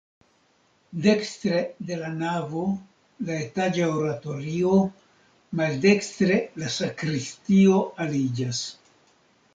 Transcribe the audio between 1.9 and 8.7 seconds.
la navo la etaĝa oratorio, maldekstre la sakristio aliĝas.